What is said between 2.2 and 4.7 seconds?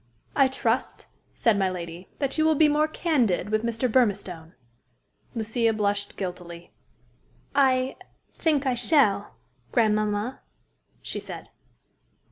you will be more candid with Mr. Burmistone."